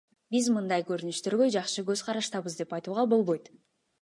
[0.35, 3.55] Биз мындай көрүнүштөргө жакшы көз караштабыз деп айтууга болбойт.